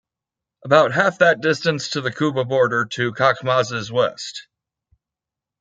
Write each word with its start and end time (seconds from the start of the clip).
About 0.65 0.93
half 0.93 1.19
that 1.19 1.41
distance 1.41 1.91
to 1.91 2.01
the 2.01 2.09
Quba 2.09 2.49
border 2.49 2.85
to 2.85 3.13
Khachmaz's 3.13 3.91
west. 3.91 4.47